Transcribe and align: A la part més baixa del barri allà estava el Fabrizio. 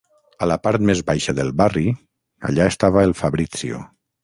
A 0.45 0.45
la 0.51 0.55
part 0.67 0.83
més 0.89 1.03
baixa 1.09 1.35
del 1.41 1.51
barri 1.61 1.85
allà 2.51 2.69
estava 2.73 3.07
el 3.11 3.17
Fabrizio. 3.23 3.87